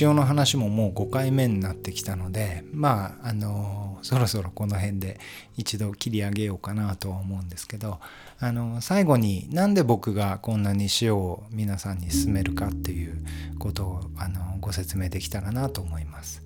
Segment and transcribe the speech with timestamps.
[0.00, 5.18] 塩の話ももう5回目になってきたのでまああのそろそろこの辺で
[5.56, 7.98] 一度切り上げようかなとは思うんですけど
[8.38, 13.24] あの最後になんで僕がこんなに塩を皆さんに勧めるかっていう
[13.58, 16.42] ことをあのご説明できたらなと思います。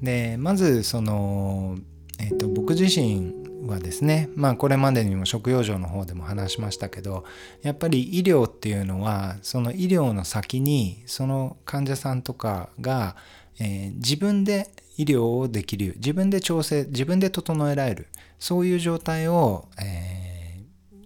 [0.00, 1.76] でまずその、
[2.18, 7.24] えーと、僕自身はですねまあこれまでにも食用場の方でも話しましたけど
[7.62, 13.16] やっぱり医療っていうのはその医療の先にその患者さんとかが、
[13.60, 21.04] えー、自分で医療をできる自分で調整自分で整えられるそういう状態を、えー、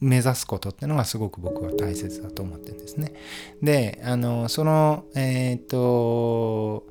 [0.00, 3.14] 目指すことっていうのがすごく僕は大切だと思ってるんですね。
[3.62, 6.86] であのそのえっ、と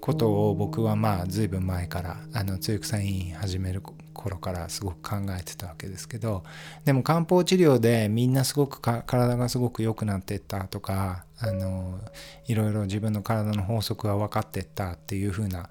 [0.00, 3.82] ことを僕はまあ随分前からあの露草委員始める
[4.14, 6.44] 頃からすごく考えてたわけですけど
[6.84, 12.00] でも漢方治療でみんなすごく体がすごく良くなっていったとかあの
[12.46, 15.70] いろいろ自分の体の法則が分かっていったっていう風な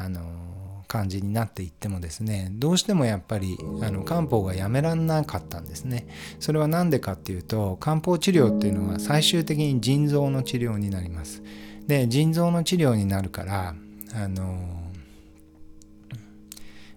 [0.00, 6.06] あの感じになっていってもですねどうしてもやっぱりあの漢方がやめらんなかったんですね
[6.38, 11.42] それは何でかっていうと漢方治療っていうのは最終的に腎臓の治療になります。
[11.88, 13.74] で腎臓の治療になるから
[14.14, 14.78] あの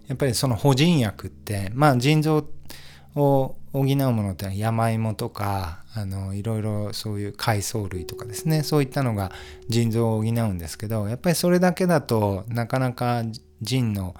[0.06, 2.46] やっぱりその補腎薬ってまあ腎臓
[3.16, 9.32] を補うものって山芋とかあのいろいろそういう海藻類とかですねそういったのが
[9.68, 13.22] 腎臓を補うんですけどやっぱりそれだけだとなかなか
[13.62, 14.14] 腎の、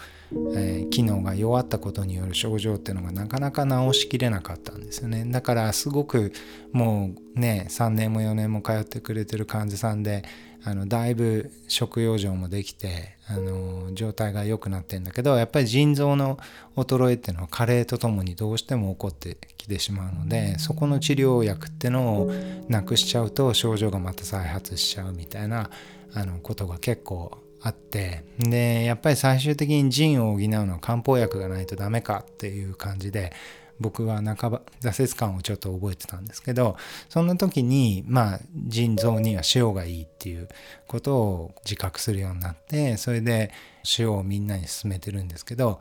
[0.54, 5.24] えー、機能が弱ったことによる症状っていうのがなかなか治しきれなかったんですよね。
[5.26, 6.32] だからすごく
[6.72, 10.24] もうね3年も4年も通ってくれてる患者さんで
[10.64, 16.38] あのだいぶ食用状もできてあの状態が良くなってんだけどやっぱり腎臓の
[16.76, 22.32] 衰えっていうのは加齢とともにどうしても起こってきてしまうのでそこの治療薬ってのを
[22.68, 25.70] なくしちゃうと症状がまた再発しちゃうみたいな
[26.14, 33.32] あのことが結構あってでやっぱり最終的に腎を補うのは漢方薬がないとダメかっていう感じで
[33.82, 36.76] 僕は半ば挫折感をちょっと覚えてたんですけど
[37.08, 40.48] そんな時にまあ腎臓には塩がいいっていう
[40.86, 43.50] ことを自覚するようになってそれで
[43.98, 45.80] 塩をみんなに勧めてるんですけど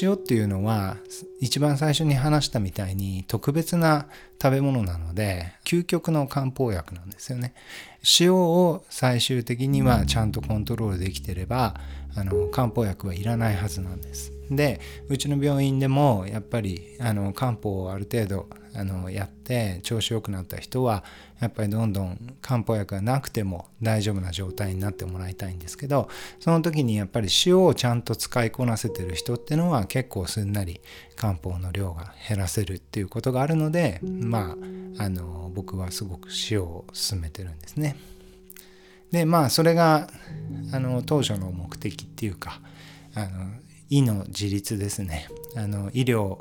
[0.00, 0.96] 塩っていうのは
[1.40, 4.06] 一番最初に話したみたいに特別な
[4.40, 7.54] 食べ物なので究極の漢方薬なんですよね。
[8.18, 11.74] 塩を最終的にはちゃんとコントロールできてれば
[12.16, 14.39] あの漢方薬はいらないはずなんです。
[14.50, 21.04] でうちの病院でもやっぱりあの漢方をある程度あのやって調子良くなった人は
[21.40, 26.08] やっぱりどんどん漢方薬がなくても大丈夫な状態になってもらいたいんですけど
[26.38, 30.80] その時にやっぱり塩をちゃんと使いこなせてる人っていうのは結構すんなり
[31.16, 34.56] 漢方の量が減らせるっていうことがあるのでま
[34.98, 37.96] ああの僕はすごく塩を勧めてるんですね。
[39.10, 40.08] でまあそれが
[40.72, 42.60] あの当初の目的っていうか
[43.14, 43.50] あの
[43.90, 45.28] 医の自立ですね。
[45.56, 46.38] あの医療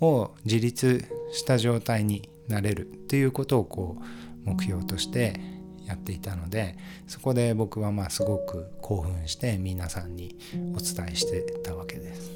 [0.00, 5.40] を自立した状態になれるっていうことをこう目標として
[5.86, 10.36] やっていたのでそこで僕はまあすごく興奮して皆さんに
[10.74, 12.30] お伝えしてたわけです。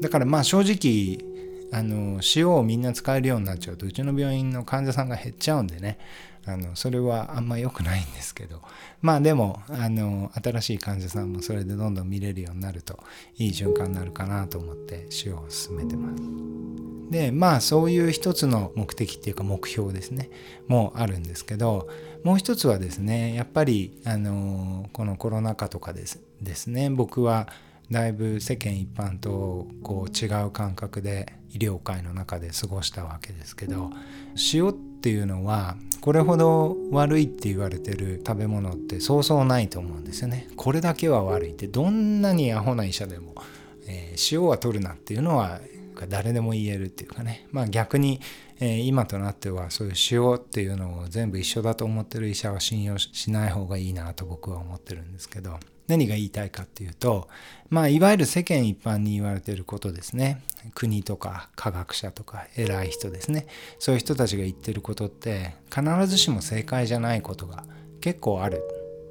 [0.00, 1.29] だからまあ正直
[1.72, 5.98] あの塩をみんな使えるようになっちゃうとうちの病院の患者さんが減っちゃうんでね。
[6.46, 8.62] あのそれはあんま良くないんですけど。
[9.02, 12.98] まあでもあの新しい患者さんもそれでどんどん見れるようになると
[13.36, 16.22] いい循環になるかなと思って塩を進めてます。
[17.10, 20.30] でまあそういう一つの目的っていうか目標ですね。
[20.68, 21.88] もあるんですけど
[22.24, 27.48] もう一つはですねやっぱりあのこのコロナ禍とかですですね僕は
[27.90, 33.90] だいぶ世間一般とこう違う感覚で医療界の中で過ごしたわけですけど
[34.52, 40.48] 塩っていうのはこれほど悪いって言われてる食べ物ってそうそうないと思うんですよね。
[40.56, 43.34] これだけは悪いってどんなにアホな医者でも、
[43.86, 45.60] えー、塩は取るなっていうのは
[46.08, 48.20] 誰でも言えるっていうかねまあ逆に、
[48.60, 55.58] えー、今となってはそういう塩っていうのを全部一緒だと思ってる医者は信用しない方がいいなと僕は思ってるんですけど
[55.90, 57.28] 何が言いたいかっていうと
[57.68, 60.40] まあいわゆる世間一般に言われてることですね
[60.74, 63.46] 国とか科学者とか偉い人ですね
[63.80, 67.64] そういう人たちが言ってることって必ずしも正解じゃないことが
[68.00, 68.62] 結構ある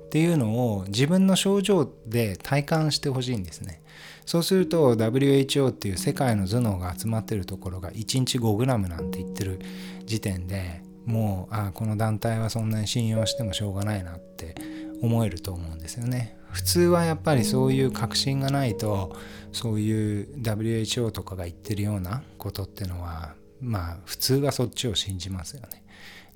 [0.05, 3.83] っていうのを自分の症状で体感してほしいんですね。
[4.25, 9.59] そうすると WHO っていう世界の頭脳が集まってるところが1日 5g なんて言ってる
[10.05, 14.55] 時点でもうあこの団体はそんなに信用してもしょうがないなって
[15.01, 16.38] 思えると思うんですよね。
[16.51, 19.15] 普通はやっぱりそういう確信がないと
[19.51, 25.83] そういう WHO とかが言ってるようなことっていうのはまあ普通はそっちを信じますよね。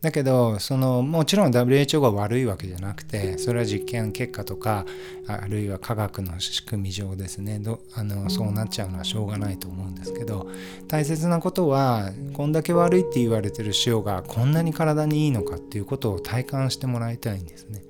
[0.04, 4.86] だけどそのもちろん WHO が悪いわけじゃなくてそれは実験結果とか
[5.27, 10.50] あるいは科学の仕組み上ですねどあのそうなっちゃうのはしょうがないと思うんですけど
[10.89, 17.81] 大切なことはこんだけ悪いって言われてる塩がこんなに体にいいのかっていうことを体感してもらいたいんですね。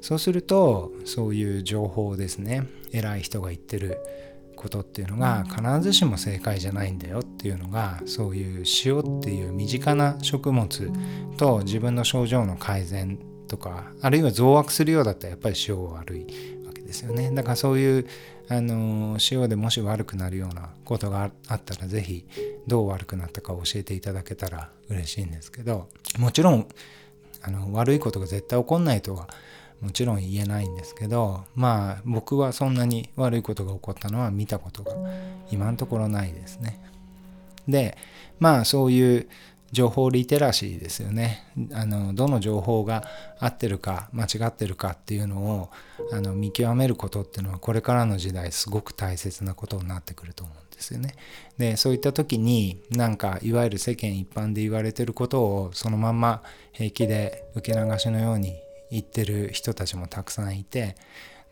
[0.00, 3.98] そうするとそういう情報ですね偉い人が言ってる
[4.56, 10.66] ことっていうのが必ずしも正解じゃないんだよっていうのがそういう塩っていう身近な食物
[11.36, 16.26] と自分の症状の改善とかあるいは増悪するようだったらやっぱり塩は悪い
[16.66, 17.30] わけですよね。
[17.30, 18.06] だからそういう
[18.48, 22.24] あの塩でもし悪くなるようなことがあったら是非
[22.66, 25.88] どう悪くなったか教えていただけたら嬉しいんですけど
[26.18, 26.68] もちろん
[27.42, 29.28] あの悪いことが絶対起こんないとは
[29.80, 34.92] もちろん言えないんですけどまあ僕はそんなに悪いことが起こったのは見たことが
[35.50, 36.80] 今のところないですね。
[37.68, 37.96] で
[38.38, 39.28] まあそういう
[39.72, 43.04] 情報リテラシーですよねあのどの情報が
[43.38, 45.70] 合ってるか間違ってるかっていうのを
[46.12, 51.14] あの見極めることっていうのはこれからの時代すごく大切なことになってくると思うんですよね。
[51.58, 56.42] でそういった時になんかいわゆる世間一般で言われてることをそのまんま
[56.72, 58.56] 平気で受け流しのように
[58.90, 60.96] 言ってる人たちもたくさんいて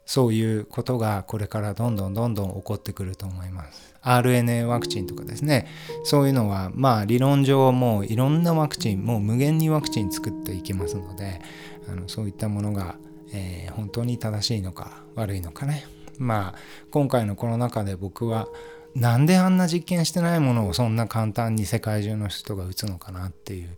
[0.07, 3.95] そういうことがこれからどんどんどんどん起こってくると思います。
[4.03, 5.67] RNA ワクチンとかですね
[6.05, 11.41] そういうのはまあ理論上もういろんなワクチンもう無限にワクチン作っていきますので
[11.89, 12.97] あのそういったものが、
[13.33, 15.87] えー、本当に正しいのか悪いのかね
[16.19, 16.59] まあ
[16.91, 18.47] 今回のコロナ禍で僕は
[18.95, 23.71] なんであんな実験してないものをそんな簡単に世界中の人が打つのかなっていう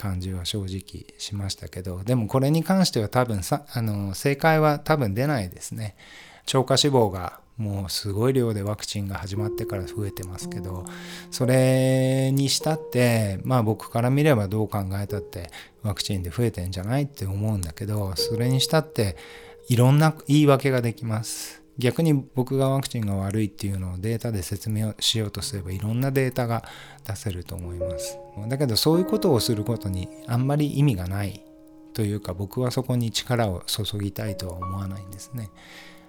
[0.00, 5.94] 感じは正直しましたけどでもこれに関しては多分さあの正解は多分出ないですね。
[6.46, 10.86] 超過死亡がもうすごい量でワクチンが始まってから増えてますけど
[11.30, 15.50] それにしたってまあ僕から見ればどう考えたって
[15.82, 19.16] ワクチンで増えてんじゃないって思うんだけどそれにしたって
[19.68, 21.59] いろんな言い訳ができます。
[21.80, 26.62] 逆に僕がワクチンが悪いっていうのをデータで説明をしようとすればいろんなデータが
[27.06, 28.18] 出せると思います
[28.48, 31.42] だけどそういうことをすることにあんまり意味がない
[31.92, 35.50] というか僕はそこに力を注ぎたいとは思わないんですね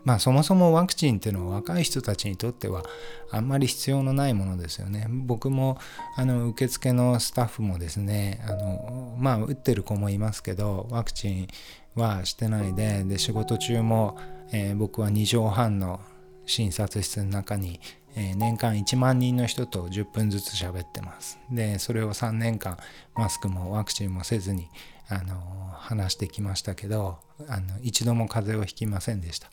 [0.03, 2.83] まあそもそもワクチンっていうのは若い人たちにとっては
[3.29, 5.07] あんまり必要のないものですよね。
[5.09, 5.77] 僕も
[6.15, 11.47] あの受付のスタッフもですねあのまあ打ってる子もいますけどワクチン
[11.95, 14.17] はしてないでで仕事中も
[14.51, 15.99] えー、僕は2畳半の
[16.45, 17.79] 診察室の中に、
[18.15, 21.39] えー、年間1万人の人と10分ずつ喋ってます。
[21.49, 22.77] でそれを3年間
[23.15, 24.67] マスクもワクチンもせずに、
[25.07, 25.35] あの、
[25.73, 27.17] 話してきましたけど
[27.47, 29.49] あの一度も風邪をひきませんでした。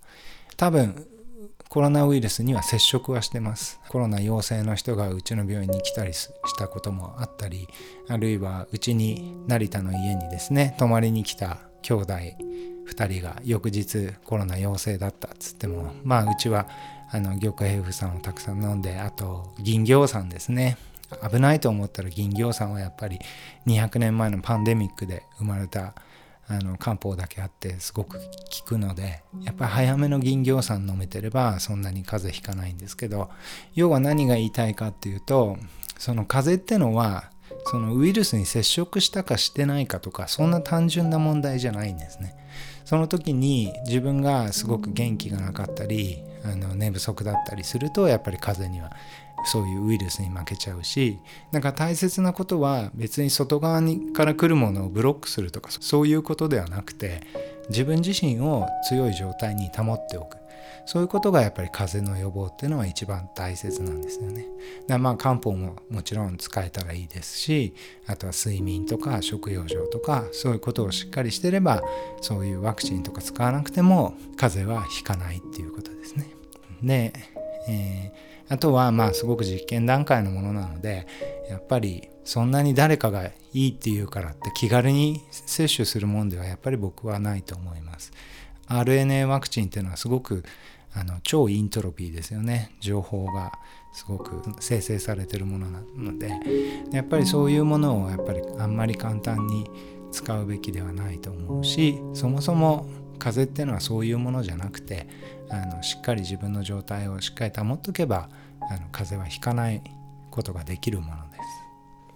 [0.56, 1.06] 多分
[1.68, 3.78] コロナウイルスには接触はしてます。
[3.88, 7.68] コロナ陽性の人がうちの病院に来たりしたこともあったり、
[8.08, 12.14] あるいはうちに成田の家にですね、泊まりに来た兄弟
[12.88, 16.66] 2人が翌日コロナ陽性だったっつってもまあうちは
[17.10, 20.76] あの玉平夫さんをたくさん飲んであと銀行さんですね。
[21.30, 23.18] 危ないと思ったら銀行さんはやっぱり
[23.66, 25.94] 200年前のパンデミックで生まれた
[26.48, 28.24] あの漢方だけあってすごく効
[28.66, 33.30] くのでやっぱり早めの銀行さん飲めてればそんなに風邪ひかないんですけど
[33.74, 35.56] 要は何が言いたいかっていうと
[35.98, 37.30] その風邪ってのは
[37.70, 42.34] そのウイルスに接触したかしてないかとかそんな単純な問題じゃないんですね。
[42.86, 48.96] その時に自分がすごく元気がなかったりあの寝不足だったりするとやっぱり風邪には
[49.44, 51.18] そういうウイルスに負けちゃうし
[51.52, 57.20] なんか大切なことは別に外側にから来るものをブロックするとかそういうことではなくて
[57.68, 60.37] 自分自身を強い状態に保っておく
[60.86, 64.46] そういうことがやっぱり風邪の予防っていうのは一番大切なんですよね。
[64.98, 67.74] まあ漢方ももちろん使えたらいいですし
[68.06, 71.82] あとは睡眠とか食用状とかそういうことをしっかりしてれば
[72.20, 76.30] そういうワクチンとか使わなくても風邪はひかないっていうことですね。
[76.82, 77.12] で、
[77.68, 81.06] えー、あとはまあすごく実験段階のものなので
[81.48, 88.12] やっぱりそんなに誰かがいいって言うからって気軽に接種するもんではやっぱり僕はないと思います。
[88.68, 90.44] RNA ワクチンっていうのはすごく
[90.94, 92.74] あの超イントロピーですよね。
[92.80, 93.52] 情報が
[93.92, 96.32] すごく生成されてるものなので。
[96.92, 99.70] やっぱりそういうものをやっぱりあんまり簡単に
[100.10, 102.86] 使うべきではないと思うしそもそも
[103.18, 105.06] 風邪っていうのはそういうものじゃなくて
[105.50, 108.28] あのしっかり自分の状態をしっかり保っとけば
[108.60, 109.82] あの風邪はひかない
[110.30, 111.42] ことができるものです。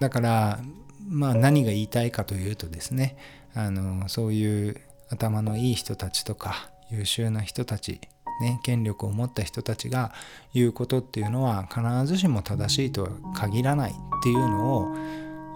[0.01, 0.61] だから
[1.07, 3.17] まあ何が言いたいかというとですね
[3.55, 4.81] あのそういう
[5.13, 8.01] 頭のいい人たちとか優秀な人たち
[8.41, 10.13] ね、権力を持った人たちが
[10.53, 14.97] 言うことっていうのは必ずしも正しいとは限らないっていうのを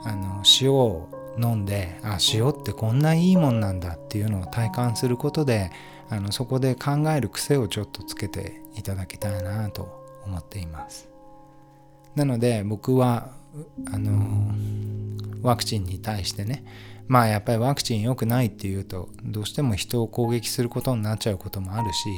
[0.04, 1.08] あの塩を
[1.38, 5.70] 飲んであ塩ってこんないいもんなんだっていうのを体感することで
[6.08, 11.08] あのそこで考える癖をちょっとつけていただきたいなと思っています。
[12.14, 13.32] なので僕は
[13.92, 14.54] あの
[15.42, 16.64] ワクチンに対してね
[17.08, 22.08] まあやっぱりワクチン良くないっていうとどうしても人を攻撃することになっちゃうこともあるし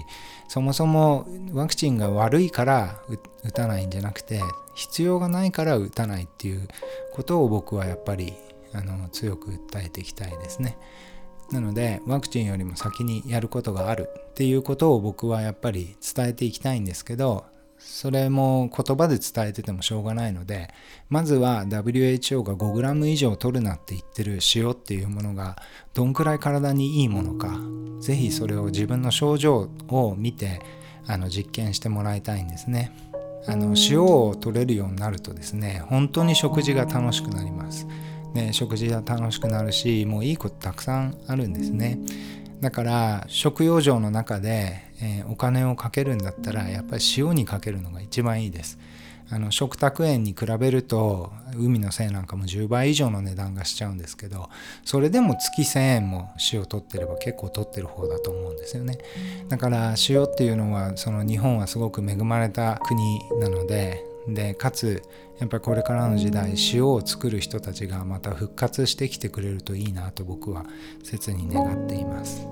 [0.49, 3.01] そもそもワクチンが悪いから
[3.45, 4.41] 打たないんじゃなくて
[4.75, 6.69] 必要がないから打たないっていう
[7.13, 8.33] ことを僕はやっぱり
[8.73, 10.79] あの強く訴えていきたいですね。
[11.51, 17.47] なのでワクチンよりも先にやることがあるっていうことを僕はやっぱり伝えていきたいんですけど
[17.79, 20.69] それも言葉で伝えててもしょうがないので
[21.09, 25.57] まずは WHO が 5g 以上取るなって言ってる塩っていうものが
[25.95, 27.59] どんくらい体にいいものか
[28.01, 30.61] 是非それを自分の症状を見て
[31.07, 32.93] あの実験してもらいたいんですね。
[33.47, 37.87] あの塩を取れるようになるとですね本当に食事が楽しくなります。
[38.35, 41.99] ね、食事が楽しくなるしもういいことたくさんあるんですね。
[42.61, 48.79] だから食用場の中で、えー、お金をかけるんだったらやっぱり塩にかけるのが一番いいです。
[49.31, 54.49] あの食卓園に比べると海のせいなんかも10倍以上の値段がしちゃうんですけど
[54.87, 58.99] それでも月1000円も塩取ってれば結構取ってる方だと思うんですよね。
[59.49, 64.03] だから塩っていうのはその日本はすごく恵まれた国なので
[64.35, 65.03] でかつ
[65.39, 70.67] やっぱりこれからの時代塩を作る人たちがまた復活してきてくれるといいなと僕は
[71.03, 72.47] 切に願っています。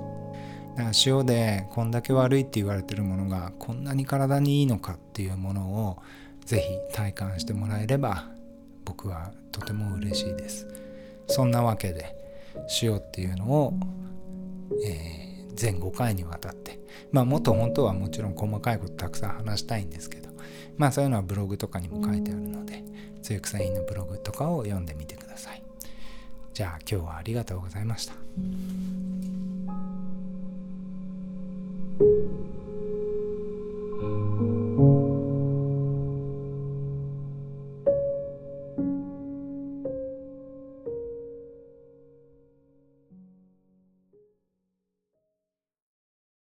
[0.76, 5.98] だから塩でこんだけ悪いって言われてるものがこんなに体にいいのかっていうものを
[6.44, 8.28] ぜひ体感してもらえれば
[8.84, 10.68] 僕はとても嬉しいです。
[11.28, 12.14] そんなわけで
[12.82, 13.74] 塩っていうのを、
[14.84, 16.78] えー、全5回にわたって
[17.10, 20.25] まあもっと本当はもちろん細かいことたくさん話したいんですけど
[20.76, 22.84] まあそういうのはブログとかにも書いてあるので
[23.22, 25.62] つゆサインのブログとかを読んでみてください。
[26.54, 28.14] じゃあ今日はありがとうございました。